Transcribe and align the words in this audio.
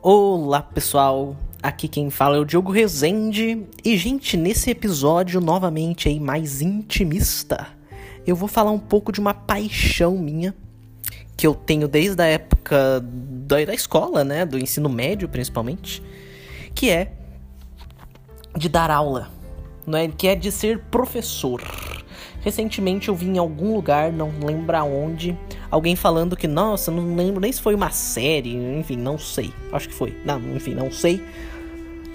Olá 0.00 0.62
pessoal, 0.62 1.36
aqui 1.60 1.88
quem 1.88 2.08
fala 2.08 2.36
é 2.36 2.38
o 2.38 2.44
Diogo 2.44 2.70
Rezende 2.70 3.66
e 3.84 3.96
gente, 3.96 4.36
nesse 4.36 4.70
episódio 4.70 5.40
novamente 5.40 6.08
aí 6.08 6.20
mais 6.20 6.62
intimista, 6.62 7.66
eu 8.24 8.36
vou 8.36 8.48
falar 8.48 8.70
um 8.70 8.78
pouco 8.78 9.10
de 9.10 9.18
uma 9.18 9.34
paixão 9.34 10.16
minha 10.16 10.54
que 11.36 11.44
eu 11.44 11.52
tenho 11.52 11.88
desde 11.88 12.22
a 12.22 12.26
época 12.26 13.00
da, 13.00 13.64
da 13.64 13.74
escola, 13.74 14.22
né, 14.22 14.46
do 14.46 14.56
ensino 14.56 14.88
médio 14.88 15.28
principalmente, 15.28 16.00
que 16.76 16.90
é 16.90 17.12
de 18.56 18.68
dar 18.68 18.92
aula, 18.92 19.32
não 19.84 19.98
é? 19.98 20.06
Que 20.06 20.28
é 20.28 20.36
de 20.36 20.52
ser 20.52 20.78
professor. 20.78 21.60
Recentemente 22.40 23.08
eu 23.08 23.16
vi 23.16 23.26
em 23.26 23.38
algum 23.38 23.74
lugar, 23.74 24.12
não 24.12 24.30
lembro 24.40 24.76
aonde, 24.76 25.36
alguém 25.70 25.96
falando 25.96 26.36
que, 26.36 26.46
nossa, 26.46 26.90
não 26.90 27.14
lembro 27.16 27.40
nem 27.40 27.52
se 27.52 27.60
foi 27.60 27.74
uma 27.74 27.90
série, 27.90 28.54
enfim, 28.78 28.96
não 28.96 29.18
sei. 29.18 29.52
Acho 29.72 29.88
que 29.88 29.94
foi. 29.94 30.16
Não, 30.24 30.40
enfim, 30.54 30.74
não 30.74 30.90
sei. 30.90 31.22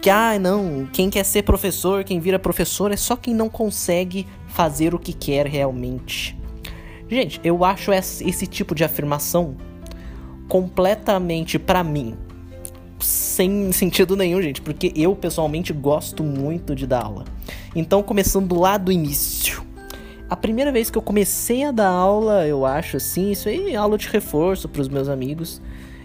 Que, 0.01 0.09
ah, 0.09 0.37
não, 0.37 0.87
quem 0.91 1.09
quer 1.09 1.23
ser 1.23 1.43
professor, 1.43 2.03
quem 2.03 2.19
vira 2.19 2.37
professor 2.37 2.91
é 2.91 2.97
só 2.97 3.15
quem 3.15 3.33
não 3.33 3.49
consegue 3.49 4.27
fazer 4.47 4.93
o 4.93 4.99
que 4.99 5.13
quer 5.13 5.47
realmente. 5.47 6.37
Gente, 7.09 7.39
eu 7.43 7.63
acho 7.63 7.91
esse 7.93 8.47
tipo 8.47 8.73
de 8.73 8.83
afirmação 8.83 9.55
completamente 10.47 11.57
para 11.57 11.83
mim 11.83 12.17
sem 13.03 13.71
sentido 13.71 14.15
nenhum, 14.15 14.41
gente, 14.41 14.61
porque 14.61 14.91
eu 14.95 15.15
pessoalmente 15.15 15.73
gosto 15.73 16.23
muito 16.23 16.75
de 16.75 16.87
dar 16.87 17.03
aula. 17.03 17.25
Então, 17.75 18.01
começando 18.01 18.57
lá 18.57 18.77
do 18.77 18.91
início. 18.91 19.63
A 20.29 20.35
primeira 20.35 20.71
vez 20.71 20.89
que 20.89 20.97
eu 20.97 21.01
comecei 21.01 21.63
a 21.63 21.71
dar 21.71 21.89
aula, 21.89 22.47
eu 22.47 22.65
acho 22.65 22.97
assim, 22.97 23.31
isso 23.31 23.49
aí, 23.49 23.75
aula 23.75 23.97
de 23.97 24.07
reforço 24.07 24.67
para 24.67 24.81
os 24.81 24.87
meus 24.87 25.09
amigos. 25.09 25.61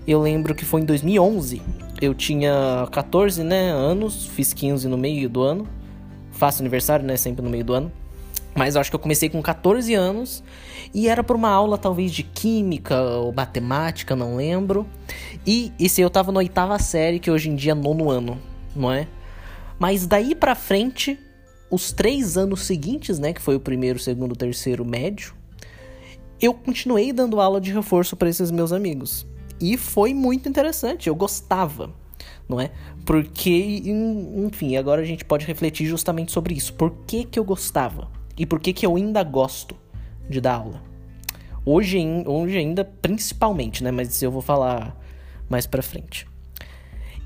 Eu 0.07 0.21
lembro 0.21 0.55
que 0.55 0.65
foi 0.65 0.81
em 0.81 0.85
2011. 0.85 1.63
Eu 2.01 2.15
tinha 2.15 2.87
14, 2.91 3.43
né, 3.43 3.71
anos, 3.71 4.27
fiz 4.27 4.53
15 4.53 4.89
no 4.89 4.99
meio 4.99 5.29
do 5.29 5.43
ano. 5.43 5.67
Faço 6.33 6.63
aniversário, 6.63 7.07
né, 7.07 7.17
sempre 7.17 7.43
no 7.43 7.51
meio 7.51 7.65
do 7.65 7.73
ano. 7.73 7.93
Mas 8.55 8.75
eu 8.75 8.81
acho 8.81 8.91
que 8.91 8.97
eu 8.97 9.01
comecei 9.01 9.29
com 9.29 9.41
14 9.41 9.95
anos 9.95 10.43
e 10.93 11.09
era 11.09 11.23
por 11.23 11.37
uma 11.37 11.51
aula 11.51 11.79
talvez 11.79 12.13
de 12.13 12.23
química 12.23 13.01
ou 13.01 13.33
matemática, 13.33 14.17
não 14.17 14.37
lembro. 14.37 14.87
E 15.47 15.73
esse 15.79 16.01
eu 16.01 16.11
tava 16.11 16.33
na 16.33 16.39
oitava 16.39 16.79
série, 16.79 17.21
que 17.21 17.31
hoje 17.31 17.51
em 17.51 17.55
dia 17.55 17.73
é 17.73 17.75
nono 17.75 18.11
ano, 18.11 18.39
não 18.75 18.91
é? 18.93 19.07
Mas 19.79 20.07
daí 20.07 20.35
pra 20.35 20.55
frente 20.55 21.19
os 21.71 21.93
três 21.93 22.37
anos 22.37 22.63
seguintes, 22.63 23.19
né, 23.19 23.33
que 23.33 23.43
foi 23.43 23.57
o 23.57 23.61
primeiro, 23.61 23.99
segundo, 23.99 24.35
terceiro, 24.35 24.85
médio, 24.85 25.35
eu 26.41 26.55
continuei 26.55 27.13
dando 27.13 27.41
aula 27.41 27.61
de 27.61 27.73
reforço 27.73 28.17
para 28.17 28.29
esses 28.29 28.51
meus 28.51 28.73
amigos. 28.73 29.27
E 29.61 29.77
foi 29.77 30.15
muito 30.15 30.49
interessante, 30.49 31.09
eu 31.09 31.15
gostava, 31.15 31.91
não 32.49 32.61
é? 32.61 32.71
Porque, 33.05 33.83
enfim, 33.85 34.77
agora 34.77 35.03
a 35.03 35.05
gente 35.05 35.25
pode 35.25 35.45
refletir 35.45 35.87
justamente 35.87 36.31
sobre 36.31 36.55
isso. 36.55 36.73
Por 36.75 36.93
que, 37.07 37.25
que 37.25 37.39
eu 37.39 37.45
gostava? 37.45 38.09
E 38.37 38.47
por 38.47 38.61
que, 38.61 38.73
que 38.73 38.87
eu 38.87 38.95
ainda 38.95 39.23
gosto 39.25 39.75
de 40.31 40.41
dar 40.41 40.55
aula? 40.55 40.81
Hoje, 41.67 41.99
hoje 42.25 42.57
ainda, 42.57 42.85
principalmente, 42.85 43.83
né? 43.83 43.91
Mas 43.91 44.23
eu 44.23 44.31
vou 44.31 44.41
falar 44.41 44.97
mais 45.51 45.67
pra 45.67 45.83
frente. 45.83 46.28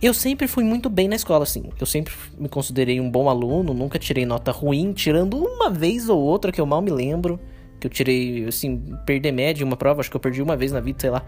Eu 0.03 0.13
sempre 0.13 0.49
fui 0.49 0.65
muito 0.65 0.91
bem 0.91 1.07
na 1.07 1.15
escola, 1.15 1.45
assim. 1.45 1.71
Eu 1.79 1.87
sempre 1.87 2.13
me 2.37 2.49
considerei 2.49 3.01
um 3.01 3.09
bom 3.09 3.29
aluno, 3.29 3.73
nunca 3.73 4.01
tirei 4.01 4.27
nota 4.27 4.51
ruim, 4.51 4.93
tirando 4.93 5.37
uma 5.37 5.71
vez 5.71 6.09
ou 6.09 6.19
outra 6.19 6.51
que 6.51 6.61
eu 6.61 6.67
mal 6.67 6.83
me 6.83 6.91
lembro. 6.91 7.39
Que 7.79 7.87
eu 7.87 7.91
tirei, 7.91 8.45
assim, 8.47 8.83
perder 9.07 9.31
média 9.31 9.63
em 9.63 9.67
uma 9.67 9.77
prova, 9.77 10.01
acho 10.01 10.11
que 10.11 10.17
eu 10.17 10.21
perdi 10.21 10.43
uma 10.43 10.57
vez 10.57 10.73
na 10.73 10.81
vida, 10.81 10.99
sei 11.01 11.11
lá. 11.11 11.25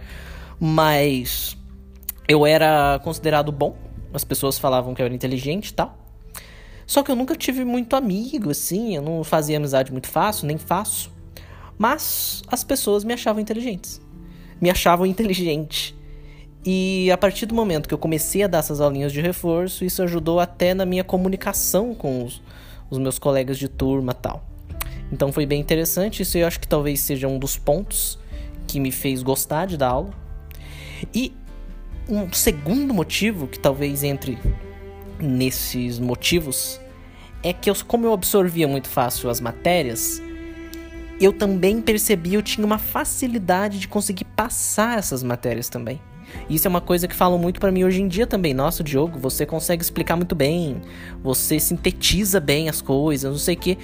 Mas 0.59 1.57
eu 2.27 2.45
era 2.45 2.99
considerado 3.05 3.53
bom, 3.53 3.77
as 4.13 4.25
pessoas 4.25 4.59
falavam 4.59 4.93
que 4.93 5.01
eu 5.01 5.07
era 5.07 5.15
inteligente 5.15 5.69
e 5.69 5.75
tal. 5.75 5.97
Só 6.85 7.05
que 7.05 7.13
eu 7.13 7.17
nunca 7.17 7.37
tive 7.37 7.65
muito 7.65 7.95
amigo, 7.95 8.51
assim, 8.51 8.97
eu 8.97 9.03
não 9.03 9.23
fazia 9.23 9.57
amizade 9.57 9.93
muito 9.93 10.09
fácil, 10.09 10.49
nem 10.49 10.59
faço. 10.59 11.13
Mas 11.79 12.43
as 12.49 12.65
pessoas 12.65 13.05
me 13.05 13.13
achavam 13.13 13.41
inteligentes. 13.41 14.01
Me 14.61 14.69
achavam 14.69 15.07
inteligente. 15.07 15.95
E 16.65 17.11
a 17.11 17.19
partir 17.19 17.45
do 17.45 17.55
momento 17.55 17.87
que 17.87 17.95
eu 17.95 17.99
comecei 17.99 18.43
a 18.43 18.47
dar 18.47 18.59
essas 18.59 18.81
aulinhas 18.81 19.13
de 19.13 19.21
reforço, 19.21 19.85
isso 19.85 20.03
ajudou 20.03 20.41
até 20.41 20.73
na 20.73 20.87
minha 20.87 21.05
comunicação 21.05 21.95
com 21.95 22.25
os, 22.25 22.43
os 22.89 22.99
meus 22.99 23.19
colegas 23.19 23.59
de 23.59 23.69
turma 23.69 24.15
tal. 24.15 24.45
Então 25.13 25.31
foi 25.31 25.45
bem 25.45 25.61
interessante, 25.61 26.23
isso 26.23 26.39
eu 26.39 26.47
acho 26.47 26.59
que 26.59 26.67
talvez 26.67 27.01
seja 27.01 27.29
um 27.29 27.39
dos 27.39 27.59
pontos 27.59 28.19
que 28.67 28.81
me 28.81 28.91
fez 28.91 29.23
gostar 29.23 29.67
de 29.67 29.77
dar 29.77 29.89
aula. 29.89 30.11
E 31.15 31.35
um 32.09 32.33
segundo 32.33 32.95
motivo, 32.95 33.47
que 33.47 33.59
talvez 33.59 34.03
entre 34.03 34.39
nesses 35.21 35.99
motivos, 35.99 36.81
é 37.43 37.53
que 37.53 37.69
eu, 37.69 37.75
como 37.87 38.07
eu 38.07 38.13
absorvia 38.15 38.67
muito 38.67 38.89
fácil 38.89 39.29
as 39.29 39.39
matérias, 39.39 40.23
eu 41.21 41.33
também 41.33 41.83
percebi 41.83 42.35
eu 42.35 42.43
tinha 42.43 42.67
uma 42.67 42.79
facilidade 42.79 43.79
de 43.79 43.87
conseguir 43.87 44.25
passar 44.25 44.99
essas 44.99 45.23
matérias 45.23 45.69
também. 45.69 46.01
Isso 46.49 46.67
é 46.67 46.71
uma 46.71 46.81
coisa 46.81 47.09
que 47.09 47.15
falam 47.15 47.39
muito 47.39 47.61
para 47.61 47.71
mim 47.71 47.85
hoje 47.85 48.03
em 48.03 48.09
dia 48.09 48.27
também. 48.27 48.55
Nossa, 48.55 48.83
Diogo, 48.83 49.19
você 49.19 49.47
consegue 49.47 49.83
explicar 49.83 50.17
muito 50.17 50.35
bem, 50.35 50.81
você 51.23 51.59
sintetiza 51.59 52.41
bem 52.41 52.69
as 52.69 52.81
coisas, 52.81 53.31
não 53.31 53.39
sei 53.39 53.55
o 53.55 53.59
quê. 53.59 53.79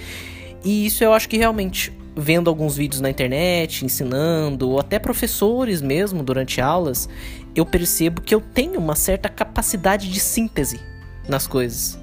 E 0.63 0.85
isso 0.85 1.03
eu 1.03 1.13
acho 1.13 1.27
que 1.27 1.37
realmente, 1.37 1.91
vendo 2.15 2.49
alguns 2.49 2.75
vídeos 2.75 3.01
na 3.01 3.09
internet, 3.09 3.85
ensinando, 3.85 4.69
ou 4.69 4.79
até 4.79 4.99
professores 4.99 5.81
mesmo 5.81 6.23
durante 6.23 6.61
aulas, 6.61 7.09
eu 7.55 7.65
percebo 7.65 8.21
que 8.21 8.33
eu 8.33 8.41
tenho 8.41 8.79
uma 8.79 8.95
certa 8.95 9.29
capacidade 9.29 10.09
de 10.09 10.19
síntese 10.19 10.79
nas 11.27 11.47
coisas 11.47 12.00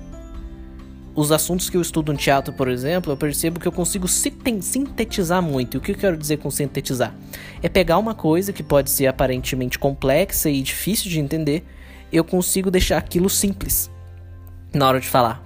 os 1.18 1.32
assuntos 1.32 1.68
que 1.68 1.76
eu 1.76 1.80
estudo 1.80 2.12
no 2.12 2.18
teatro, 2.18 2.52
por 2.52 2.68
exemplo, 2.68 3.10
eu 3.10 3.16
percebo 3.16 3.58
que 3.58 3.66
eu 3.66 3.72
consigo 3.72 4.06
sintetizar 4.06 5.42
muito. 5.42 5.74
E 5.74 5.78
o 5.78 5.80
que 5.80 5.90
eu 5.90 5.96
quero 5.96 6.16
dizer 6.16 6.36
com 6.36 6.48
sintetizar? 6.48 7.12
É 7.60 7.68
pegar 7.68 7.98
uma 7.98 8.14
coisa 8.14 8.52
que 8.52 8.62
pode 8.62 8.88
ser 8.88 9.08
aparentemente 9.08 9.80
complexa 9.80 10.48
e 10.48 10.62
difícil 10.62 11.10
de 11.10 11.18
entender, 11.18 11.64
eu 12.12 12.22
consigo 12.22 12.70
deixar 12.70 12.98
aquilo 12.98 13.28
simples 13.28 13.90
na 14.72 14.86
hora 14.86 15.00
de 15.00 15.08
falar. 15.08 15.42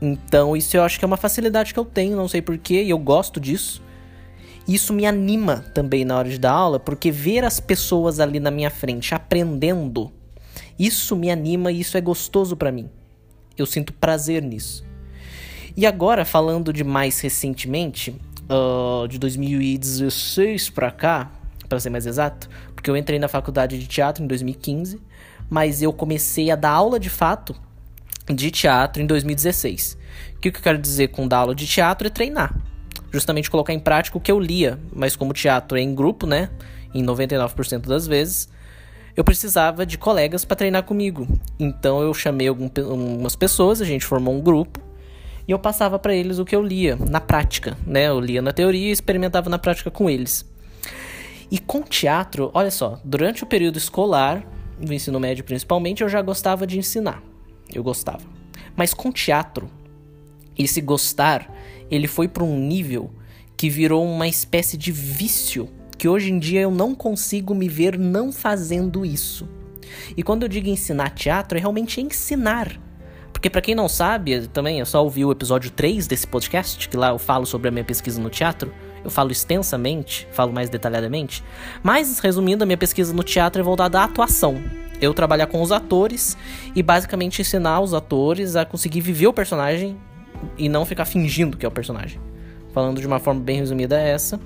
Então, 0.00 0.56
isso 0.56 0.74
eu 0.74 0.82
acho 0.82 0.98
que 0.98 1.04
é 1.04 1.06
uma 1.06 1.18
facilidade 1.18 1.74
que 1.74 1.78
eu 1.78 1.84
tenho, 1.84 2.16
não 2.16 2.26
sei 2.26 2.40
porquê, 2.40 2.82
e 2.82 2.88
eu 2.88 2.98
gosto 2.98 3.38
disso. 3.38 3.82
Isso 4.66 4.94
me 4.94 5.04
anima 5.04 5.66
também 5.74 6.02
na 6.02 6.16
hora 6.16 6.30
de 6.30 6.38
dar 6.38 6.52
aula, 6.52 6.80
porque 6.80 7.10
ver 7.10 7.44
as 7.44 7.60
pessoas 7.60 8.18
ali 8.18 8.40
na 8.40 8.50
minha 8.50 8.70
frente 8.70 9.14
aprendendo, 9.14 10.10
isso 10.78 11.14
me 11.14 11.30
anima 11.30 11.70
e 11.70 11.80
isso 11.80 11.98
é 11.98 12.00
gostoso 12.00 12.56
para 12.56 12.72
mim. 12.72 12.88
Eu 13.56 13.66
sinto 13.66 13.92
prazer 13.92 14.42
nisso. 14.42 14.84
E 15.76 15.86
agora, 15.86 16.24
falando 16.24 16.72
de 16.72 16.84
mais 16.84 17.20
recentemente, 17.20 18.14
uh, 18.50 19.08
de 19.08 19.18
2016 19.18 20.70
pra 20.70 20.90
cá, 20.90 21.30
para 21.68 21.80
ser 21.80 21.90
mais 21.90 22.06
exato, 22.06 22.48
porque 22.74 22.90
eu 22.90 22.96
entrei 22.96 23.18
na 23.18 23.28
faculdade 23.28 23.78
de 23.78 23.86
teatro 23.86 24.22
em 24.22 24.26
2015, 24.26 25.00
mas 25.48 25.82
eu 25.82 25.92
comecei 25.92 26.50
a 26.50 26.56
dar 26.56 26.70
aula 26.70 27.00
de 27.00 27.08
fato 27.08 27.54
de 28.26 28.50
teatro 28.50 29.02
em 29.02 29.06
2016. 29.06 29.98
O 30.36 30.40
que 30.40 30.48
eu 30.48 30.52
quero 30.52 30.78
dizer 30.78 31.08
com 31.08 31.26
dar 31.26 31.38
aula 31.38 31.54
de 31.54 31.66
teatro 31.66 32.06
é 32.06 32.10
treinar. 32.10 32.54
Justamente 33.10 33.50
colocar 33.50 33.72
em 33.72 33.78
prática 33.80 34.16
o 34.16 34.20
que 34.20 34.30
eu 34.30 34.40
lia, 34.40 34.78
mas 34.92 35.16
como 35.16 35.32
teatro 35.32 35.76
é 35.76 35.80
em 35.80 35.94
grupo, 35.94 36.26
né? 36.26 36.50
Em 36.94 37.04
99% 37.04 37.86
das 37.86 38.06
vezes, 38.06 38.48
eu 39.16 39.22
precisava 39.24 39.84
de 39.84 39.98
colegas 39.98 40.44
para 40.44 40.56
treinar 40.56 40.84
comigo. 40.84 41.26
Então 41.58 42.00
eu 42.00 42.12
chamei 42.14 42.48
algumas 42.48 43.36
pessoas, 43.36 43.80
a 43.80 43.84
gente 43.84 44.04
formou 44.04 44.34
um 44.34 44.40
grupo 44.40 44.80
e 45.46 45.52
eu 45.52 45.58
passava 45.58 45.98
para 45.98 46.14
eles 46.14 46.38
o 46.38 46.44
que 46.44 46.54
eu 46.54 46.62
lia 46.62 46.96
na 46.96 47.20
prática, 47.20 47.76
né? 47.86 48.08
Eu 48.08 48.20
lia 48.20 48.40
na 48.40 48.52
teoria 48.52 48.88
e 48.88 48.92
experimentava 48.92 49.50
na 49.50 49.58
prática 49.58 49.90
com 49.90 50.08
eles. 50.08 50.50
E 51.50 51.58
com 51.58 51.82
teatro, 51.82 52.50
olha 52.54 52.70
só, 52.70 52.98
durante 53.04 53.42
o 53.42 53.46
período 53.46 53.76
escolar, 53.76 54.42
no 54.80 54.92
ensino 54.92 55.20
médio 55.20 55.44
principalmente, 55.44 56.02
eu 56.02 56.08
já 56.08 56.22
gostava 56.22 56.66
de 56.66 56.78
ensinar. 56.78 57.22
Eu 57.72 57.82
gostava. 57.82 58.22
Mas 58.74 58.94
com 58.94 59.12
teatro, 59.12 59.68
esse 60.58 60.80
gostar, 60.80 61.52
ele 61.90 62.06
foi 62.06 62.28
para 62.28 62.44
um 62.44 62.56
nível 62.56 63.10
que 63.56 63.68
virou 63.68 64.04
uma 64.04 64.26
espécie 64.26 64.76
de 64.76 64.90
vício 64.90 65.68
que 66.02 66.08
hoje 66.08 66.32
em 66.32 66.38
dia 66.40 66.62
eu 66.62 66.70
não 66.72 66.96
consigo 66.96 67.54
me 67.54 67.68
ver 67.68 67.96
não 67.96 68.32
fazendo 68.32 69.06
isso. 69.06 69.48
E 70.16 70.22
quando 70.24 70.42
eu 70.42 70.48
digo 70.48 70.68
ensinar 70.68 71.10
teatro, 71.10 71.56
é 71.56 71.60
realmente 71.60 72.00
ensinar. 72.00 72.76
Porque 73.32 73.48
para 73.48 73.60
quem 73.60 73.72
não 73.72 73.88
sabe, 73.88 74.48
também 74.48 74.80
é 74.80 74.84
só 74.84 75.00
ouvir 75.00 75.24
o 75.24 75.30
episódio 75.30 75.70
3 75.70 76.08
desse 76.08 76.26
podcast, 76.26 76.88
que 76.88 76.96
lá 76.96 77.10
eu 77.10 77.20
falo 77.20 77.46
sobre 77.46 77.68
a 77.68 77.70
minha 77.70 77.84
pesquisa 77.84 78.20
no 78.20 78.28
teatro. 78.28 78.74
Eu 79.04 79.12
falo 79.12 79.30
extensamente, 79.30 80.26
falo 80.32 80.52
mais 80.52 80.68
detalhadamente. 80.68 81.44
Mas, 81.84 82.18
resumindo, 82.18 82.64
a 82.64 82.66
minha 82.66 82.76
pesquisa 82.76 83.14
no 83.14 83.22
teatro 83.22 83.60
é 83.60 83.64
voltada 83.64 84.00
à 84.00 84.02
atuação. 84.02 84.60
Eu 85.00 85.14
trabalhar 85.14 85.46
com 85.46 85.62
os 85.62 85.70
atores 85.70 86.36
e 86.74 86.82
basicamente 86.82 87.42
ensinar 87.42 87.80
os 87.80 87.94
atores 87.94 88.56
a 88.56 88.64
conseguir 88.64 89.02
viver 89.02 89.28
o 89.28 89.32
personagem 89.32 89.96
e 90.58 90.68
não 90.68 90.84
ficar 90.84 91.04
fingindo 91.04 91.56
que 91.56 91.64
é 91.64 91.68
o 91.68 91.72
personagem. 91.72 92.20
Falando 92.72 93.00
de 93.00 93.06
uma 93.06 93.20
forma 93.20 93.40
bem 93.40 93.58
resumida 93.58 94.00
é 94.00 94.10
essa 94.10 94.40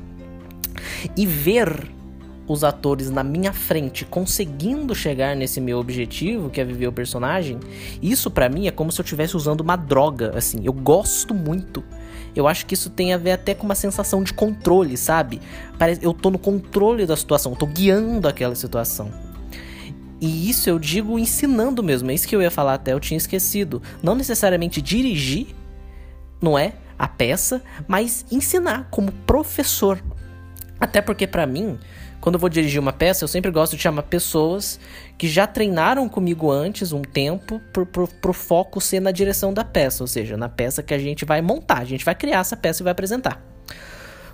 e 1.17 1.27
ver 1.27 1.91
os 2.49 2.63
atores 2.63 3.11
na 3.11 3.25
minha 3.25 3.53
frente 3.53 4.05
conseguindo 4.05 4.95
chegar 4.95 5.35
nesse 5.35 5.61
meu 5.61 5.79
objetivo, 5.79 6.49
que 6.49 6.61
é 6.61 6.65
viver 6.65 6.87
o 6.87 6.93
personagem, 6.93 7.59
isso 8.01 8.31
para 8.31 8.49
mim 8.49 8.67
é 8.67 8.71
como 8.71 8.93
se 8.93 9.01
eu 9.01 9.03
estivesse 9.03 9.37
usando 9.37 9.61
uma 9.61 9.77
droga, 9.77 10.33
assim. 10.37 10.61
Eu 10.65 10.73
gosto 10.73 11.35
muito. 11.35 11.83
Eu 12.35 12.47
acho 12.47 12.67
que 12.67 12.75
isso 12.75 12.91
tem 12.91 13.15
a 13.15 13.19
ver 13.19 13.33
até 13.33 13.55
com 13.55 13.65
uma 13.65 13.75
sensação 13.75 14.23
de 14.23 14.33
controle, 14.33 14.97
sabe? 14.97 15.41
Parece 15.79 16.05
eu 16.05 16.13
tô 16.13 16.31
no 16.31 16.39
controle 16.39 17.07
da 17.07 17.17
situação, 17.17 17.53
eu 17.53 17.57
tô 17.57 17.67
guiando 17.67 18.29
aquela 18.29 18.55
situação. 18.55 19.11
E 20.21 20.49
isso 20.49 20.69
eu 20.69 20.79
digo 20.79 21.19
ensinando 21.19 21.83
mesmo, 21.83 22.11
é 22.11 22.15
isso 22.15 22.29
que 22.29 22.35
eu 22.35 22.43
ia 22.43 22.51
falar 22.51 22.75
até, 22.75 22.93
eu 22.93 23.01
tinha 23.01 23.19
esquecido. 23.19 23.83
Não 24.03 24.15
necessariamente 24.15 24.81
dirigir, 24.81 25.49
não 26.41 26.59
é? 26.59 26.75
A 26.99 27.07
peça, 27.07 27.63
mas 27.87 28.25
ensinar 28.31 28.89
como 28.91 29.13
professor. 29.27 30.03
Até 30.79 31.01
porque 31.01 31.27
para 31.27 31.47
mim, 31.47 31.79
quando 32.21 32.35
eu 32.35 32.41
vou 32.41 32.49
dirigir 32.49 32.81
uma 32.81 32.93
peça, 32.93 33.25
eu 33.25 33.29
sempre 33.29 33.51
gosto 33.51 33.77
de 33.77 33.83
chamar 33.83 34.03
pessoas 34.03 34.79
que 35.17 35.29
já 35.29 35.47
treinaram 35.47 36.09
comigo 36.09 36.51
antes 36.51 36.93
um 36.93 37.03
tempo 37.03 37.61
pro, 37.73 37.87
pro, 37.87 38.09
pro 38.09 38.33
foco 38.33 38.81
ser 38.81 39.01
na 39.01 39.11
direção 39.11 39.55
da 39.55 39.65
peça, 39.65 40.03
ou 40.03 40.07
seja, 40.07 40.37
na 40.37 40.49
peça 40.49 40.83
que 40.83 40.93
a 40.93 40.99
gente 40.99 41.25
vai 41.25 41.41
montar, 41.41 41.79
a 41.79 41.85
gente 41.85 42.05
vai 42.05 42.15
criar 42.15 42.41
essa 42.41 42.57
peça 42.57 42.83
e 42.83 42.85
vai 42.85 42.93
apresentar. 42.93 43.43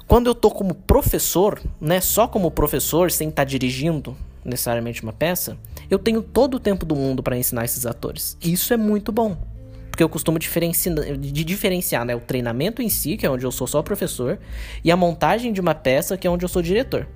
Quando 0.06 0.26
eu 0.26 0.34
tô 0.34 0.50
como 0.50 0.74
professor, 0.74 1.60
né, 1.80 2.00
só 2.00 2.26
como 2.26 2.50
professor, 2.50 3.10
sem 3.10 3.28
estar 3.28 3.42
tá 3.42 3.44
dirigindo 3.44 4.16
necessariamente 4.44 5.02
uma 5.02 5.12
peça, 5.12 5.56
eu 5.88 5.98
tenho 5.98 6.20
todo 6.22 6.54
o 6.54 6.60
tempo 6.60 6.84
do 6.84 6.96
mundo 6.96 7.22
para 7.22 7.36
ensinar 7.36 7.64
esses 7.64 7.86
atores. 7.86 8.36
Isso 8.42 8.74
é 8.74 8.76
muito 8.76 9.12
bom. 9.12 9.51
Porque 9.92 10.02
eu 10.02 10.08
costumo 10.08 10.38
diferenci... 10.38 10.88
de 11.18 11.44
diferenciar 11.44 12.02
né, 12.06 12.16
o 12.16 12.20
treinamento 12.20 12.80
em 12.80 12.88
si, 12.88 13.18
que 13.18 13.26
é 13.26 13.30
onde 13.30 13.44
eu 13.44 13.52
sou 13.52 13.66
só 13.66 13.82
professor, 13.82 14.38
e 14.82 14.90
a 14.90 14.96
montagem 14.96 15.52
de 15.52 15.60
uma 15.60 15.74
peça, 15.74 16.16
que 16.16 16.26
é 16.26 16.30
onde 16.30 16.46
eu 16.46 16.48
sou 16.48 16.62
diretor. 16.62 17.06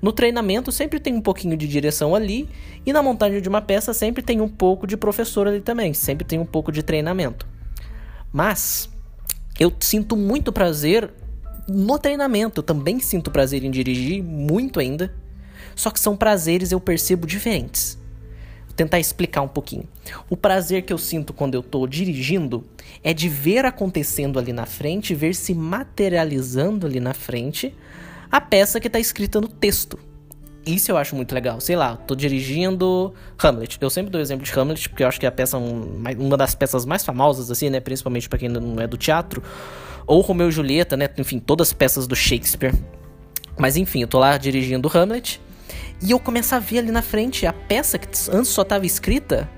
No 0.00 0.12
treinamento 0.12 0.70
sempre 0.70 1.00
tem 1.00 1.14
um 1.14 1.20
pouquinho 1.20 1.56
de 1.56 1.66
direção 1.66 2.14
ali, 2.14 2.48
e 2.86 2.92
na 2.92 3.02
montagem 3.02 3.42
de 3.42 3.48
uma 3.48 3.60
peça 3.60 3.92
sempre 3.92 4.22
tem 4.22 4.40
um 4.40 4.48
pouco 4.48 4.86
de 4.86 4.96
professor 4.96 5.48
ali 5.48 5.60
também, 5.60 5.92
sempre 5.92 6.24
tem 6.24 6.38
um 6.38 6.46
pouco 6.46 6.70
de 6.70 6.84
treinamento. 6.84 7.44
Mas 8.32 8.88
eu 9.58 9.72
sinto 9.80 10.16
muito 10.16 10.52
prazer 10.52 11.12
no 11.66 11.98
treinamento, 11.98 12.60
eu 12.60 12.62
também 12.62 13.00
sinto 13.00 13.32
prazer 13.32 13.64
em 13.64 13.70
dirigir, 13.72 14.22
muito 14.22 14.78
ainda. 14.78 15.12
Só 15.74 15.90
que 15.90 15.98
são 15.98 16.16
prazeres 16.16 16.70
eu 16.70 16.78
percebo 16.78 17.26
diferentes. 17.26 17.98
Tentar 18.76 18.98
explicar 18.98 19.42
um 19.42 19.48
pouquinho. 19.48 19.84
O 20.30 20.36
prazer 20.36 20.82
que 20.82 20.92
eu 20.92 20.98
sinto 20.98 21.32
quando 21.32 21.54
eu 21.54 21.60
estou 21.60 21.86
dirigindo 21.86 22.64
é 23.02 23.12
de 23.12 23.28
ver 23.28 23.64
acontecendo 23.64 24.38
ali 24.38 24.52
na 24.52 24.66
frente, 24.66 25.14
ver 25.14 25.34
se 25.34 25.54
materializando 25.54 26.86
ali 26.86 27.00
na 27.00 27.12
frente 27.12 27.74
a 28.30 28.40
peça 28.40 28.80
que 28.80 28.86
está 28.86 28.98
escrita 28.98 29.40
no 29.40 29.48
texto. 29.48 29.98
Isso 30.64 30.90
eu 30.90 30.96
acho 30.96 31.16
muito 31.16 31.34
legal. 31.34 31.60
Sei 31.60 31.74
lá, 31.74 31.96
tô 31.96 32.14
dirigindo 32.14 33.12
Hamlet. 33.42 33.76
Eu 33.80 33.90
sempre 33.90 34.10
dou 34.10 34.20
o 34.20 34.22
exemplo 34.22 34.44
de 34.44 34.52
Hamlet, 34.52 34.88
porque 34.88 35.02
eu 35.02 35.08
acho 35.08 35.18
que 35.18 35.26
é 35.26 35.28
a 35.28 35.32
peça 35.32 35.58
uma 35.58 36.36
das 36.36 36.54
peças 36.54 36.86
mais 36.86 37.04
famosas, 37.04 37.50
assim, 37.50 37.68
né? 37.68 37.80
Principalmente 37.80 38.28
para 38.28 38.38
quem 38.38 38.48
não 38.48 38.80
é 38.80 38.86
do 38.86 38.96
teatro. 38.96 39.42
Ou 40.06 40.20
Romeu 40.20 40.48
e 40.48 40.52
Julieta, 40.52 40.96
né? 40.96 41.08
Enfim, 41.18 41.40
todas 41.40 41.68
as 41.68 41.72
peças 41.72 42.06
do 42.06 42.14
Shakespeare. 42.14 42.72
Mas 43.58 43.76
enfim, 43.76 44.02
eu 44.02 44.08
tô 44.08 44.18
lá 44.18 44.36
dirigindo 44.38 44.88
Hamlet. 44.88 45.40
E 46.02 46.10
eu 46.10 46.18
começo 46.18 46.54
a 46.54 46.58
ver 46.58 46.78
ali 46.78 46.90
na 46.90 47.00
frente 47.00 47.46
a 47.46 47.52
peça 47.52 47.96
que 47.96 48.08
antes 48.30 48.50
só 48.50 48.62
estava 48.62 48.84
escrita. 48.84 49.48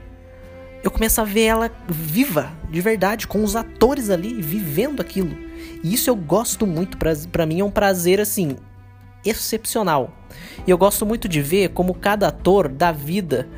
Eu 0.82 0.91
começo 0.91 1.19
a 1.19 1.25
ver 1.25 1.44
ela 1.44 1.70
viva, 1.88 2.52
de 2.70 2.81
verdade, 2.82 3.26
com 3.26 3.43
os 3.43 3.56
atores 3.56 4.11
ali 4.11 4.43
vivendo 4.43 5.00
aquilo. 5.00 5.35
E 5.82 5.94
isso 5.94 6.11
eu 6.11 6.14
gosto 6.14 6.67
muito, 6.67 6.99
para 6.99 7.46
mim 7.46 7.61
é 7.61 7.64
um 7.64 7.70
prazer 7.70 8.20
assim 8.20 8.56
excepcional. 9.25 10.12
E 10.67 10.70
eu 10.70 10.76
gosto 10.76 11.06
muito 11.06 11.26
de 11.26 11.41
ver 11.41 11.70
como 11.70 11.94
cada 11.94 12.29
ator 12.29 12.69
dá 12.69 12.93
vida 12.93 13.49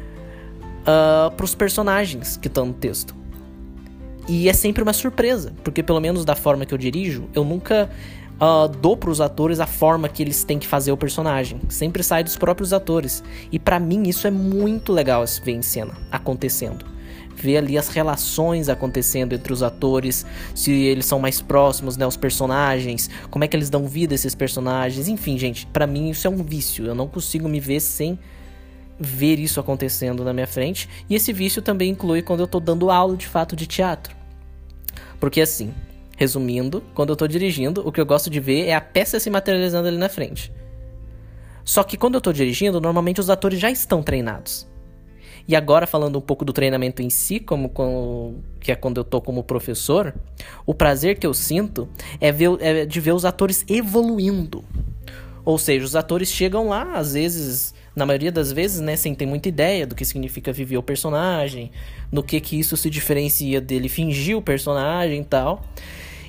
uh, 0.82 1.30
pros 1.32 1.56
personagens 1.56 2.36
que 2.36 2.46
estão 2.46 2.66
no 2.66 2.72
texto. 2.72 3.16
E 4.28 4.48
é 4.48 4.52
sempre 4.52 4.82
uma 4.82 4.92
surpresa, 4.92 5.52
porque 5.64 5.82
pelo 5.82 6.00
menos 6.00 6.24
da 6.24 6.36
forma 6.36 6.64
que 6.64 6.74
eu 6.74 6.78
dirijo, 6.78 7.28
eu 7.34 7.44
nunca 7.44 7.90
uh, 8.40 8.68
dou 8.68 8.96
pros 8.96 9.20
atores 9.20 9.60
a 9.60 9.66
forma 9.66 10.08
que 10.08 10.22
eles 10.22 10.44
têm 10.44 10.58
que 10.58 10.66
fazer 10.66 10.92
o 10.92 10.96
personagem. 10.96 11.60
Sempre 11.68 12.02
sai 12.02 12.22
dos 12.22 12.36
próprios 12.36 12.72
atores. 12.72 13.22
E 13.50 13.58
para 13.58 13.78
mim 13.78 14.04
isso 14.08 14.26
é 14.26 14.30
muito 14.30 14.92
legal 14.92 15.24
ver 15.42 15.52
em 15.52 15.62
cena, 15.62 15.94
acontecendo 16.10 16.96
ver 17.36 17.58
ali 17.58 17.76
as 17.76 17.88
relações 17.88 18.68
acontecendo 18.68 19.34
entre 19.34 19.52
os 19.52 19.62
atores, 19.62 20.24
se 20.54 20.72
eles 20.72 21.04
são 21.04 21.18
mais 21.18 21.40
próximos, 21.40 21.96
né, 21.96 22.06
os 22.06 22.16
personagens, 22.16 23.10
como 23.30 23.44
é 23.44 23.48
que 23.48 23.54
eles 23.54 23.68
dão 23.68 23.86
vida 23.86 24.14
a 24.14 24.16
esses 24.16 24.34
personagens, 24.34 25.06
enfim, 25.06 25.38
gente, 25.38 25.66
para 25.66 25.86
mim 25.86 26.08
isso 26.08 26.26
é 26.26 26.30
um 26.30 26.42
vício. 26.42 26.86
Eu 26.86 26.94
não 26.94 27.06
consigo 27.06 27.48
me 27.48 27.60
ver 27.60 27.80
sem 27.80 28.18
ver 28.98 29.38
isso 29.38 29.60
acontecendo 29.60 30.24
na 30.24 30.32
minha 30.32 30.46
frente, 30.46 30.88
e 31.08 31.14
esse 31.14 31.30
vício 31.32 31.60
também 31.60 31.90
inclui 31.90 32.22
quando 32.22 32.40
eu 32.40 32.46
tô 32.46 32.58
dando 32.58 32.90
aula 32.90 33.16
de 33.16 33.26
fato 33.26 33.54
de 33.54 33.66
teatro. 33.66 34.16
Porque 35.20 35.42
assim, 35.42 35.72
resumindo, 36.16 36.82
quando 36.94 37.10
eu 37.10 37.16
tô 37.16 37.26
dirigindo, 37.28 37.86
o 37.86 37.92
que 37.92 38.00
eu 38.00 38.06
gosto 38.06 38.28
de 38.28 38.40
ver 38.40 38.66
é 38.66 38.74
a 38.74 38.80
peça 38.80 39.20
se 39.20 39.30
materializando 39.30 39.86
ali 39.86 39.98
na 39.98 40.08
frente. 40.08 40.52
Só 41.64 41.84
que 41.84 41.96
quando 41.96 42.14
eu 42.14 42.20
tô 42.20 42.32
dirigindo, 42.32 42.80
normalmente 42.80 43.20
os 43.20 43.28
atores 43.28 43.60
já 43.60 43.70
estão 43.70 44.02
treinados. 44.02 44.66
E 45.48 45.54
agora 45.54 45.86
falando 45.86 46.18
um 46.18 46.20
pouco 46.20 46.44
do 46.44 46.52
treinamento 46.52 47.02
em 47.02 47.10
si, 47.10 47.38
como, 47.38 47.70
que 48.58 48.72
é 48.72 48.74
quando 48.74 48.96
eu 48.98 49.04
tô 49.04 49.20
como 49.20 49.44
professor, 49.44 50.12
o 50.64 50.74
prazer 50.74 51.18
que 51.18 51.26
eu 51.26 51.32
sinto 51.34 51.88
é, 52.20 52.32
ver, 52.32 52.50
é 52.60 52.84
de 52.84 53.00
ver 53.00 53.12
os 53.12 53.24
atores 53.24 53.64
evoluindo. 53.68 54.64
Ou 55.44 55.58
seja, 55.58 55.84
os 55.84 55.94
atores 55.94 56.32
chegam 56.32 56.68
lá, 56.68 56.94
às 56.94 57.12
vezes, 57.12 57.72
na 57.94 58.04
maioria 58.04 58.32
das 58.32 58.50
vezes, 58.50 58.80
né, 58.80 58.96
sem 58.96 59.14
ter 59.14 59.26
muita 59.26 59.48
ideia 59.48 59.86
do 59.86 59.94
que 59.94 60.04
significa 60.04 60.52
viver 60.52 60.76
o 60.78 60.82
personagem, 60.82 61.70
no 62.10 62.22
que 62.22 62.40
que 62.40 62.58
isso 62.58 62.76
se 62.76 62.90
diferencia 62.90 63.60
dele 63.60 63.88
fingir 63.88 64.36
o 64.36 64.42
personagem 64.42 65.20
e 65.20 65.24
tal. 65.24 65.64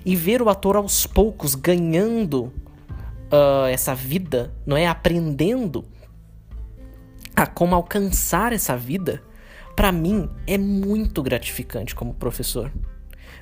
E 0.08 0.16
ver 0.16 0.42
o 0.42 0.48
ator 0.48 0.78
aos 0.78 1.06
poucos 1.06 1.54
ganhando 1.54 2.46
uh, 3.30 3.68
essa 3.70 3.94
vida, 3.94 4.54
não 4.66 4.78
é? 4.78 4.88
Aprendendo 4.88 5.84
a 7.36 7.46
como 7.46 7.76
alcançar 7.76 8.54
essa 8.54 8.78
vida, 8.78 9.22
para 9.76 9.92
mim 9.92 10.30
é 10.48 10.58
muito 10.58 11.22
gratificante 11.22 11.94
como 11.94 12.14
professor. 12.14 12.72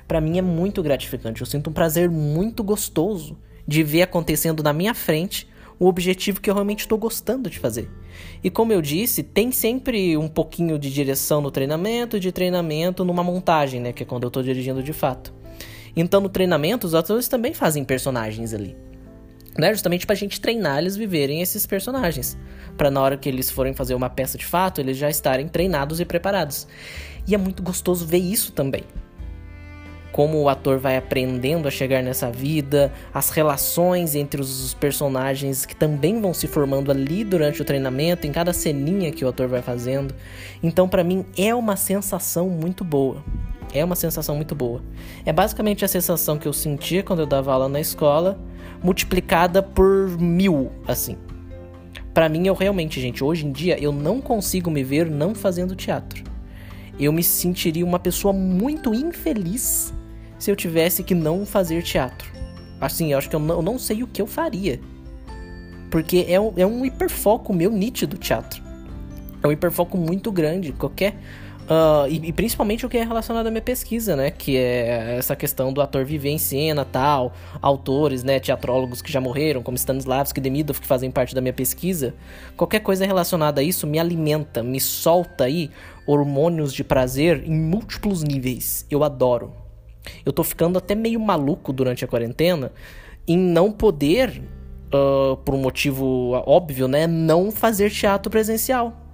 Para 0.08 0.20
mim 0.20 0.38
é 0.38 0.42
muito 0.42 0.82
gratificante. 0.82 1.40
Eu 1.40 1.46
sinto 1.46 1.70
um 1.70 1.72
prazer 1.72 2.10
muito 2.10 2.64
gostoso 2.64 3.38
de 3.64 3.84
ver 3.84 4.02
acontecendo 4.02 4.60
na 4.60 4.72
minha 4.72 4.92
frente 4.92 5.48
o 5.78 5.86
objetivo 5.86 6.40
que 6.40 6.50
eu 6.50 6.54
realmente 6.54 6.80
estou 6.80 6.98
gostando 6.98 7.48
de 7.48 7.60
fazer. 7.60 7.88
E 8.42 8.50
como 8.50 8.72
eu 8.72 8.82
disse, 8.82 9.22
tem 9.22 9.52
sempre 9.52 10.16
um 10.16 10.28
pouquinho 10.28 10.78
de 10.78 10.92
direção 10.92 11.40
no 11.40 11.50
treinamento, 11.50 12.18
de 12.18 12.32
treinamento 12.32 13.04
numa 13.04 13.22
montagem, 13.22 13.80
né, 13.80 13.92
que 13.92 14.02
é 14.02 14.06
quando 14.06 14.24
eu 14.24 14.28
estou 14.28 14.42
dirigindo 14.42 14.82
de 14.82 14.92
fato. 14.92 15.32
Então 15.96 16.20
no 16.20 16.28
treinamento 16.28 16.86
os 16.86 16.94
atores 16.94 17.26
também 17.26 17.54
fazem 17.54 17.84
personagens 17.84 18.52
ali 18.52 18.76
né? 19.58 19.72
Justamente 19.72 20.06
pra 20.06 20.14
gente 20.14 20.40
treinar 20.40 20.78
eles 20.78 20.96
viverem 20.96 21.40
esses 21.40 21.66
personagens. 21.66 22.36
para 22.76 22.90
na 22.90 23.00
hora 23.00 23.16
que 23.16 23.28
eles 23.28 23.50
forem 23.50 23.72
fazer 23.72 23.94
uma 23.94 24.10
peça 24.10 24.36
de 24.36 24.44
fato, 24.44 24.80
eles 24.80 24.98
já 24.98 25.08
estarem 25.08 25.48
treinados 25.48 25.98
e 25.98 26.04
preparados. 26.04 26.66
E 27.26 27.34
é 27.34 27.38
muito 27.38 27.62
gostoso 27.62 28.06
ver 28.06 28.18
isso 28.18 28.52
também. 28.52 28.82
Como 30.12 30.38
o 30.40 30.48
ator 30.48 30.78
vai 30.78 30.96
aprendendo 30.96 31.68
a 31.68 31.70
chegar 31.70 32.02
nessa 32.02 32.30
vida, 32.30 32.92
as 33.12 33.30
relações 33.30 34.14
entre 34.14 34.40
os 34.40 34.74
personagens 34.74 35.66
que 35.66 35.76
também 35.76 36.20
vão 36.20 36.32
se 36.32 36.46
formando 36.46 36.90
ali 36.90 37.24
durante 37.24 37.60
o 37.60 37.64
treinamento, 37.64 38.26
em 38.26 38.32
cada 38.32 38.52
ceninha 38.52 39.10
que 39.10 39.24
o 39.24 39.28
ator 39.28 39.48
vai 39.48 39.62
fazendo. 39.62 40.14
Então, 40.62 40.88
para 40.88 41.04
mim, 41.04 41.24
é 41.36 41.54
uma 41.54 41.76
sensação 41.76 42.48
muito 42.48 42.84
boa. 42.84 43.22
É 43.72 43.84
uma 43.84 43.96
sensação 43.96 44.36
muito 44.36 44.54
boa. 44.54 44.82
É 45.24 45.32
basicamente 45.32 45.84
a 45.84 45.88
sensação 45.88 46.38
que 46.38 46.46
eu 46.46 46.52
sentia 46.52 47.02
quando 47.02 47.20
eu 47.20 47.26
dava 47.26 47.52
aula 47.52 47.68
na 47.68 47.80
escola, 47.80 48.38
multiplicada 48.82 49.62
por 49.62 50.08
mil, 50.18 50.70
assim. 50.86 51.16
Para 52.14 52.28
mim, 52.28 52.46
eu 52.46 52.54
realmente, 52.54 53.00
gente, 53.00 53.22
hoje 53.22 53.46
em 53.46 53.52
dia, 53.52 53.78
eu 53.78 53.92
não 53.92 54.20
consigo 54.20 54.70
me 54.70 54.82
ver 54.82 55.10
não 55.10 55.34
fazendo 55.34 55.76
teatro. 55.76 56.24
Eu 56.98 57.12
me 57.12 57.22
sentiria 57.22 57.84
uma 57.84 57.98
pessoa 57.98 58.32
muito 58.32 58.94
infeliz 58.94 59.92
se 60.38 60.50
eu 60.50 60.56
tivesse 60.56 61.02
que 61.02 61.14
não 61.14 61.44
fazer 61.44 61.82
teatro. 61.82 62.32
Assim, 62.80 63.12
eu 63.12 63.18
acho 63.18 63.28
que 63.28 63.36
eu 63.36 63.40
não, 63.40 63.56
eu 63.56 63.62
não 63.62 63.78
sei 63.78 64.02
o 64.02 64.06
que 64.06 64.22
eu 64.22 64.26
faria. 64.26 64.80
Porque 65.90 66.24
é 66.28 66.40
um, 66.40 66.52
é 66.56 66.66
um 66.66 66.84
hiperfoco 66.84 67.52
meu 67.52 67.70
nítido 67.70 68.16
teatro. 68.16 68.62
É 69.42 69.46
um 69.46 69.52
hiperfoco 69.52 69.96
muito 69.96 70.32
grande. 70.32 70.72
Qualquer 70.72 71.16
Uh, 71.66 72.06
e, 72.08 72.28
e, 72.28 72.32
principalmente 72.32 72.86
o 72.86 72.88
que 72.88 72.96
é 72.96 73.02
relacionado 73.02 73.48
à 73.48 73.50
minha 73.50 73.62
pesquisa, 73.62 74.14
né? 74.14 74.30
Que 74.30 74.56
é 74.56 75.16
essa 75.18 75.34
questão 75.34 75.72
do 75.72 75.80
ator 75.80 76.04
viver 76.04 76.28
em 76.28 76.38
cena, 76.38 76.84
tal, 76.84 77.32
autores, 77.60 78.22
né? 78.22 78.38
Teatrólogos 78.38 79.02
que 79.02 79.10
já 79.10 79.20
morreram, 79.20 79.62
como 79.62 79.76
Stanislavski 79.76 80.38
e 80.38 80.42
Demidov, 80.42 80.80
que 80.80 80.86
fazem 80.86 81.10
parte 81.10 81.34
da 81.34 81.40
minha 81.40 81.52
pesquisa. 81.52 82.14
Qualquer 82.56 82.80
coisa 82.80 83.04
relacionada 83.04 83.60
a 83.60 83.64
isso 83.64 83.84
me 83.84 83.98
alimenta, 83.98 84.62
me 84.62 84.80
solta 84.80 85.44
aí 85.44 85.70
hormônios 86.06 86.72
de 86.72 86.84
prazer 86.84 87.42
em 87.44 87.54
múltiplos 87.54 88.22
níveis. 88.22 88.86
Eu 88.88 89.02
adoro. 89.02 89.52
Eu 90.24 90.32
tô 90.32 90.44
ficando 90.44 90.78
até 90.78 90.94
meio 90.94 91.18
maluco 91.18 91.72
durante 91.72 92.04
a 92.04 92.08
quarentena 92.08 92.70
em 93.26 93.36
não 93.36 93.72
poder 93.72 94.40
uh, 94.94 95.36
por 95.38 95.52
um 95.52 95.58
motivo 95.58 96.30
óbvio, 96.46 96.86
né? 96.86 97.08
Não 97.08 97.50
fazer 97.50 97.90
teatro 97.90 98.30
presencial. 98.30 99.05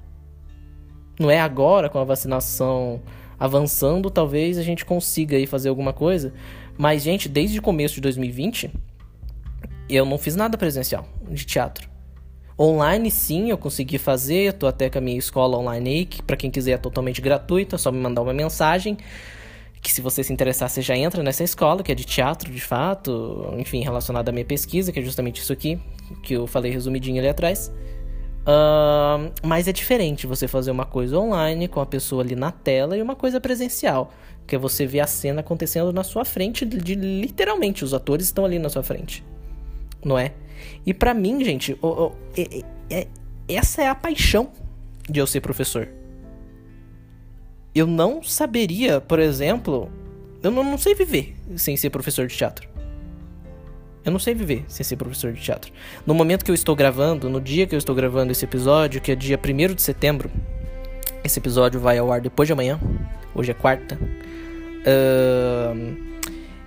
Não 1.19 1.31
é 1.31 1.41
agora, 1.41 1.89
com 1.89 1.99
a 1.99 2.05
vacinação 2.05 3.01
avançando, 3.39 4.09
talvez 4.11 4.57
a 4.57 4.63
gente 4.63 4.85
consiga 4.85 5.37
aí 5.37 5.47
fazer 5.47 5.69
alguma 5.69 5.93
coisa. 5.93 6.33
Mas, 6.79 7.03
gente, 7.03 7.29
desde 7.29 7.59
o 7.59 7.63
começo 7.63 7.97
de 7.97 8.01
2020, 8.01 8.71
eu 9.89 10.05
não 10.05 10.17
fiz 10.17 10.37
nada 10.37 10.57
presencial 10.57 11.07
de 11.29 11.45
teatro. 11.45 11.91
Online, 12.59 13.11
sim, 13.11 13.51
eu 13.51 13.59
consegui 13.59 13.99
fazer. 13.99 14.43
Eu 14.43 14.53
tô 14.53 14.67
até 14.67 14.89
com 14.89 14.99
a 14.99 15.01
minha 15.01 15.19
escola 15.19 15.59
online 15.59 15.91
aí, 15.91 16.05
que 16.07 16.23
pra 16.23 16.37
quem 16.37 16.51
quiser 16.51 16.73
é 16.73 16.79
totalmente 16.79 17.21
gratuita, 17.21 17.77
é 17.77 17.79
só 17.79 17.91
me 17.91 17.99
mandar 17.99 18.23
uma 18.23 18.33
mensagem. 18.33 18.97
Que 19.81 19.93
se 19.93 20.01
você 20.01 20.23
se 20.23 20.33
interessar, 20.33 20.71
você 20.71 20.81
já 20.81 20.97
entra 20.97 21.23
nessa 21.25 21.43
escola, 21.43 21.83
que 21.83 21.91
é 21.91 21.95
de 21.95 22.05
teatro, 22.05 22.53
de 22.53 22.61
fato, 22.61 23.53
enfim, 23.59 23.81
relacionada 23.81 24.31
à 24.31 24.33
minha 24.33 24.45
pesquisa, 24.45 24.93
que 24.93 25.01
é 25.01 25.03
justamente 25.03 25.41
isso 25.41 25.53
aqui, 25.53 25.81
que 26.23 26.35
eu 26.35 26.47
falei 26.47 26.71
resumidinho 26.71 27.19
ali 27.19 27.29
atrás. 27.29 27.73
Uh, 28.43 29.31
mas 29.45 29.69
é 29.69 29.73
diferente 29.73 30.27
você 30.27 30.49
fazer 30.49 30.73
uma 30.73 30.85
coisa 30.85 31.17
online 31.17 31.69
com 31.69 31.81
a 31.81 31.87
pessoa 31.87 32.23
ali 32.23 32.35
na 32.35 32.51
tela 32.51 32.97
e 32.97 33.03
uma 33.03 33.15
coisa 33.15 33.41
presencial, 33.41 34.13
que 34.47 34.57
é 34.57 34.59
você 34.59 34.85
ver 34.85 35.01
a 35.01 35.07
cena 35.07 35.41
acontecendo 35.41 35.93
na 35.93 36.03
sua 36.03 36.25
frente, 36.25 36.67
de, 36.67 36.79
de 36.79 36.95
literalmente 36.95 37.85
os 37.85 37.95
atores 37.95 38.27
estão 38.27 38.45
ali 38.45 38.59
na 38.59 38.69
sua 38.69 38.83
frente, 38.83 39.25
não 40.05 40.19
é? 40.19 40.33
E 40.85 40.93
para 40.93 41.15
mim, 41.15 41.45
gente, 41.45 41.79
oh, 41.81 42.11
oh, 42.11 42.13
é, 42.37 42.63
é, 42.91 43.07
essa 43.49 43.83
é 43.83 43.89
a 43.89 43.95
paixão 43.95 44.51
de 45.09 45.21
eu 45.21 45.27
ser 45.27 45.41
professor. 45.41 45.89
Eu 47.75 47.87
não 47.87 48.23
saberia, 48.23 49.01
por 49.01 49.21
exemplo, 49.21 49.91
eu 50.43 50.51
não, 50.51 50.65
não 50.65 50.79
sei 50.79 50.95
viver 50.95 51.37
sem 51.57 51.77
ser 51.77 51.91
professor 51.91 52.27
de 52.27 52.37
teatro. 52.37 52.72
Eu 54.05 54.11
não 54.11 54.19
sei 54.19 54.35
viver 54.35 54.65
sem 54.67 54.83
ser 54.83 54.97
professor 54.97 55.33
de 55.33 55.41
teatro. 55.41 55.73
No 56.05 56.15
momento 56.15 56.45
que 56.45 56.51
eu 56.51 56.55
estou 56.55 56.75
gravando, 56.75 57.31
no 57.31 57.41
dia 57.41 57.67
que 57.67 57.75
eu 57.75 57.79
estou 57.79 57.95
gravando 57.95 58.33
esse 58.33 58.45
episódio, 58.45 59.01
que 59.01 59.13
é 59.13 59.15
dia 59.15 59.39
1 59.39 59.75
de 59.75 59.83
setembro, 59.83 60.31
esse 61.23 61.39
episódio 61.39 61.79
vai 61.79 61.99
ao 61.99 62.13
ar 62.13 62.21
depois 62.21 62.49
de 62.49 62.53
amanhã. 62.53 62.81
Hoje 63.33 63.53
é 63.53 63.55
quarta. 63.55 63.97
Uh, 64.83 66.13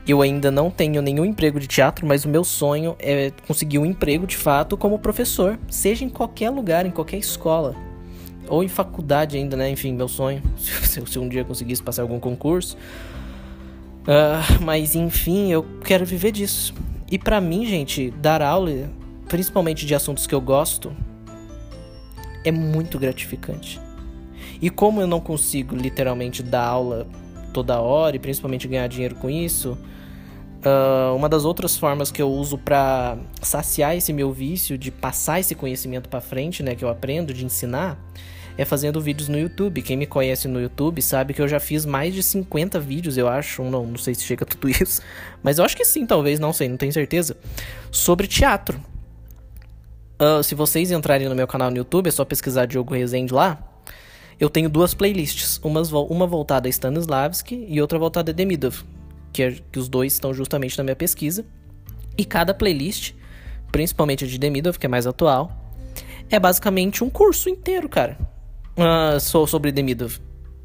eu 0.08 0.22
ainda 0.22 0.50
não 0.50 0.72
tenho 0.72 1.02
nenhum 1.02 1.26
emprego 1.26 1.60
de 1.60 1.68
teatro, 1.68 2.08
mas 2.08 2.24
o 2.24 2.30
meu 2.30 2.44
sonho 2.44 2.96
é 3.00 3.32
conseguir 3.46 3.80
um 3.80 3.86
emprego 3.86 4.26
de 4.26 4.38
fato 4.38 4.78
como 4.78 4.98
professor, 4.98 5.60
seja 5.68 6.06
em 6.06 6.10
qualquer 6.10 6.50
lugar, 6.52 6.86
em 6.86 6.92
qualquer 6.92 7.18
escola. 7.18 7.76
Ou 8.48 8.64
em 8.64 8.68
faculdade 8.68 9.36
ainda, 9.36 9.58
né? 9.58 9.70
Enfim, 9.70 9.94
meu 9.94 10.08
sonho. 10.08 10.42
Se 10.58 11.00
eu, 11.00 11.06
se 11.06 11.20
um 11.20 11.28
dia 11.28 11.44
conseguisse 11.44 11.84
passar 11.84 12.04
algum 12.04 12.20
concurso. 12.20 12.78
Uh, 14.04 14.64
mas 14.64 14.96
enfim, 14.96 15.52
eu 15.52 15.66
quero 15.84 16.06
viver 16.06 16.32
disso. 16.32 16.74
E 17.10 17.20
para 17.20 17.40
mim, 17.40 17.66
gente, 17.66 18.10
dar 18.12 18.42
aula, 18.42 18.90
principalmente 19.28 19.86
de 19.86 19.94
assuntos 19.94 20.26
que 20.26 20.34
eu 20.34 20.42
gosto, 20.42 20.96
é 22.44 22.52
muito 22.52 22.98
gratificante. 22.98 23.80
E 24.62 24.70
como 24.70 25.02
eu 25.02 25.08
não 25.08 25.20
consigo 25.20 25.76
literalmente 25.76 26.42
dar 26.42 26.66
aula 26.66 27.08
toda 27.54 27.80
hora 27.80 28.16
e 28.16 28.20
principalmente 28.20 28.68
ganhar 28.68 28.88
dinheiro 28.88 29.16
com 29.16 29.30
isso, 29.30 29.78
uh, 30.66 31.16
uma 31.16 31.30
das 31.30 31.46
outras 31.46 31.78
formas 31.78 32.12
que 32.12 32.22
eu 32.22 32.30
uso 32.30 32.58
para 32.58 33.18
saciar 33.42 33.96
esse 33.96 34.12
meu 34.12 34.32
vício 34.32 34.78
de 34.78 34.92
passar 34.92 35.40
esse 35.40 35.56
conhecimento 35.56 36.10
para 36.10 36.22
frente, 36.22 36.64
né, 36.64 36.76
que 36.76 36.84
eu 36.84 36.90
aprendo 36.90 37.34
de 37.34 37.46
ensinar, 37.46 37.98
é 38.58 38.64
fazendo 38.64 39.02
vídeos 39.02 39.28
no 39.28 39.38
YouTube. 39.38 39.82
Quem 39.82 39.98
me 39.98 40.06
conhece 40.06 40.48
no 40.48 40.62
YouTube 40.62 41.02
sabe 41.02 41.34
que 41.34 41.42
eu 41.42 41.48
já 41.48 41.60
fiz 41.60 41.86
mais 41.86 42.14
de 42.14 42.24
50 42.24 42.80
vídeos, 42.80 43.18
eu 43.18 43.28
acho. 43.28 43.64
Não, 43.64 43.86
não 43.86 43.98
sei 43.98 44.16
se 44.16 44.24
chega 44.24 44.44
a 44.44 44.48
tudo 44.48 44.70
isso. 44.82 45.02
Mas 45.44 45.58
eu 45.58 45.66
acho 45.66 45.76
que 45.76 45.84
sim, 45.84 46.06
talvez, 46.06 46.40
não 46.40 46.54
sei, 46.54 46.70
não 46.70 46.78
tenho 46.78 46.94
certeza. 46.94 47.36
Sobre 47.92 48.28
teatro. 48.28 48.80
Uh, 50.20 50.42
se 50.42 50.56
vocês 50.56 50.92
entrarem 50.92 51.28
no 51.28 51.36
meu 51.36 51.48
canal 51.48 51.70
no 51.70 51.78
YouTube, 51.78 52.08
é 52.08 52.12
só 52.12 52.24
pesquisar 52.24 52.66
Diogo 52.66 52.94
Rezende 52.94 53.34
lá. 53.34 53.62
Eu 54.40 54.50
tenho 54.50 54.70
duas 54.70 54.94
playlists. 54.94 55.60
Uma 55.64 56.28
voltada 56.28 56.68
a 56.68 56.70
Stanislavski 56.70 57.66
e 57.68 57.82
outra 57.82 58.00
voltada 58.00 58.32
a 58.32 58.34
Demidov. 58.34 58.84
Que, 59.34 59.44
é, 59.44 59.56
que 59.72 59.80
os 59.80 59.90
dois 59.90 60.14
estão 60.14 60.34
justamente 60.34 60.78
na 60.78 60.84
minha 60.84 60.96
pesquisa. 60.96 61.46
E 62.18 62.24
cada 62.24 62.54
playlist, 62.54 63.14
principalmente 63.72 64.24
a 64.24 64.28
de 64.28 64.38
Demidov, 64.38 64.78
que 64.78 64.86
é 64.86 64.90
mais 64.90 65.06
atual, 65.06 65.52
é 66.30 66.40
basicamente 66.40 67.04
um 67.04 67.10
curso 67.10 67.50
inteiro, 67.50 67.90
cara 67.90 68.18
uh, 68.78 69.48
sobre 69.48 69.72
Demidov. 69.72 70.20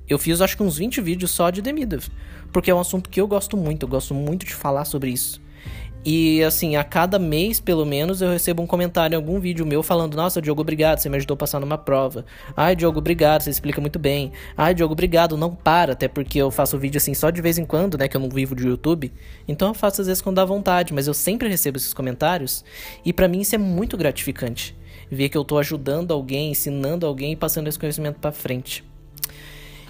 Eu 0.08 0.18
fiz 0.18 0.40
acho 0.40 0.56
que 0.56 0.62
uns 0.62 0.76
20 0.76 1.00
vídeos 1.00 1.30
só 1.30 1.50
de 1.50 1.62
Demidov. 1.62 2.08
Porque 2.52 2.70
é 2.70 2.74
um 2.74 2.80
assunto 2.80 3.08
que 3.08 3.20
eu 3.20 3.28
gosto 3.28 3.56
muito, 3.56 3.84
eu 3.84 3.88
gosto 3.88 4.12
muito 4.12 4.44
de 4.44 4.54
falar 4.54 4.84
sobre 4.84 5.10
isso. 5.10 5.40
E 6.02 6.42
assim, 6.42 6.76
a 6.76 6.82
cada 6.82 7.18
mês, 7.18 7.60
pelo 7.60 7.84
menos, 7.84 8.22
eu 8.22 8.30
recebo 8.30 8.62
um 8.62 8.66
comentário 8.66 9.14
em 9.14 9.16
algum 9.16 9.38
vídeo 9.38 9.66
meu 9.66 9.82
falando: 9.82 10.16
Nossa, 10.16 10.40
Diogo, 10.40 10.62
obrigado, 10.62 10.98
você 10.98 11.10
me 11.10 11.16
ajudou 11.18 11.34
a 11.34 11.36
passar 11.36 11.60
numa 11.60 11.76
prova. 11.76 12.24
Ai, 12.56 12.74
Diogo, 12.74 12.98
obrigado, 12.98 13.42
você 13.42 13.50
explica 13.50 13.82
muito 13.82 13.98
bem. 13.98 14.32
Ai, 14.56 14.74
Diogo, 14.74 14.92
obrigado, 14.92 15.36
não 15.36 15.54
para, 15.54 15.92
até 15.92 16.08
porque 16.08 16.38
eu 16.38 16.50
faço 16.50 16.78
vídeo 16.78 16.96
assim 16.96 17.12
só 17.12 17.28
de 17.28 17.42
vez 17.42 17.58
em 17.58 17.66
quando, 17.66 17.98
né? 17.98 18.08
Que 18.08 18.16
eu 18.16 18.20
não 18.20 18.30
vivo 18.30 18.56
de 18.56 18.66
YouTube. 18.66 19.12
Então 19.46 19.68
eu 19.68 19.74
faço 19.74 20.00
às 20.00 20.06
vezes 20.06 20.22
quando 20.22 20.36
dá 20.36 20.44
vontade, 20.44 20.94
mas 20.94 21.06
eu 21.06 21.12
sempre 21.12 21.48
recebo 21.48 21.76
esses 21.76 21.92
comentários. 21.92 22.64
E 23.04 23.12
para 23.12 23.28
mim 23.28 23.40
isso 23.40 23.54
é 23.54 23.58
muito 23.58 23.96
gratificante 23.98 24.74
ver 25.10 25.28
que 25.28 25.36
eu 25.36 25.42
estou 25.42 25.58
ajudando 25.58 26.12
alguém, 26.12 26.52
ensinando 26.52 27.06
alguém 27.06 27.32
e 27.32 27.36
passando 27.36 27.66
esse 27.68 27.78
conhecimento 27.78 28.20
para 28.20 28.30
frente. 28.30 28.84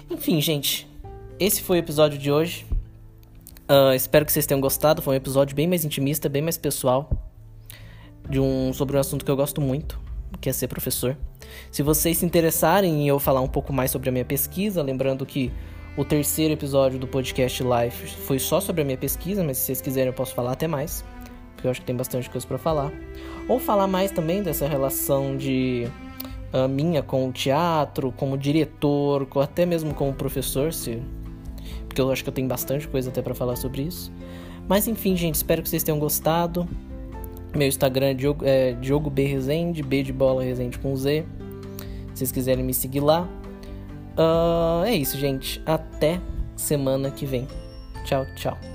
Enfim, 0.09 0.41
gente, 0.41 0.87
esse 1.39 1.61
foi 1.61 1.77
o 1.77 1.79
episódio 1.79 2.17
de 2.17 2.31
hoje. 2.31 2.65
Uh, 3.69 3.93
espero 3.93 4.25
que 4.25 4.31
vocês 4.31 4.45
tenham 4.45 4.59
gostado. 4.59 5.01
Foi 5.01 5.13
um 5.13 5.17
episódio 5.17 5.55
bem 5.55 5.67
mais 5.67 5.85
intimista, 5.85 6.27
bem 6.27 6.41
mais 6.41 6.57
pessoal, 6.57 7.09
de 8.29 8.39
um 8.39 8.73
sobre 8.73 8.97
um 8.97 8.99
assunto 8.99 9.23
que 9.23 9.31
eu 9.31 9.35
gosto 9.35 9.61
muito, 9.61 9.99
que 10.41 10.49
é 10.49 10.53
ser 10.53 10.67
professor. 10.67 11.15
Se 11.71 11.83
vocês 11.83 12.17
se 12.17 12.25
interessarem 12.25 13.03
em 13.03 13.07
eu 13.07 13.19
falar 13.19 13.41
um 13.41 13.47
pouco 13.47 13.71
mais 13.71 13.91
sobre 13.91 14.09
a 14.09 14.11
minha 14.11 14.25
pesquisa, 14.25 14.81
lembrando 14.81 15.25
que 15.25 15.51
o 15.95 16.03
terceiro 16.03 16.53
episódio 16.53 16.97
do 16.97 17.07
podcast 17.07 17.63
Life 17.63 18.07
foi 18.25 18.39
só 18.39 18.59
sobre 18.59 18.81
a 18.81 18.85
minha 18.85 18.97
pesquisa, 18.97 19.43
mas 19.43 19.57
se 19.57 19.65
vocês 19.65 19.81
quiserem 19.81 20.07
eu 20.07 20.13
posso 20.13 20.33
falar 20.33 20.53
até 20.53 20.67
mais 20.67 21.03
porque 21.61 21.67
eu 21.67 21.71
acho 21.71 21.79
que 21.81 21.85
tem 21.85 21.95
bastante 21.95 22.27
coisa 22.27 22.47
para 22.47 22.57
falar. 22.57 22.91
Ou 23.47 23.59
falar 23.59 23.85
mais 23.85 24.09
também 24.09 24.41
dessa 24.41 24.67
relação 24.67 25.37
de 25.37 25.87
uh, 26.51 26.67
minha 26.67 27.03
com 27.03 27.29
o 27.29 27.31
teatro, 27.31 28.11
como 28.17 28.35
diretor, 28.35 29.27
ou 29.33 29.41
até 29.41 29.63
mesmo 29.63 29.93
como 29.93 30.11
professor, 30.11 30.73
se 30.73 30.99
porque 31.87 32.01
eu 32.01 32.09
acho 32.09 32.23
que 32.23 32.29
eu 32.29 32.33
tenho 32.33 32.47
bastante 32.47 32.87
coisa 32.87 33.09
até 33.09 33.21
para 33.21 33.35
falar 33.35 33.57
sobre 33.57 33.83
isso. 33.83 34.11
Mas 34.67 34.87
enfim, 34.87 35.15
gente, 35.15 35.35
espero 35.35 35.61
que 35.61 35.69
vocês 35.69 35.83
tenham 35.83 35.99
gostado. 35.99 36.67
Meu 37.53 37.67
Instagram 37.67 38.07
é 38.07 38.13
Diogo, 38.13 38.45
é 38.45 38.71
Diogo 38.73 39.09
B 39.09 39.25
Resende, 39.25 39.83
B 39.83 40.01
de 40.01 40.13
bola 40.13 40.41
Resende 40.41 40.79
com 40.79 40.95
Z. 40.95 41.25
Se 42.13 42.19
vocês 42.19 42.31
quiserem 42.31 42.63
me 42.63 42.73
seguir 42.73 43.01
lá. 43.01 43.27
Uh, 44.17 44.85
é 44.85 44.95
isso, 44.95 45.17
gente. 45.17 45.61
Até 45.65 46.19
semana 46.55 47.11
que 47.11 47.25
vem. 47.25 47.47
Tchau, 48.05 48.25
tchau. 48.35 48.70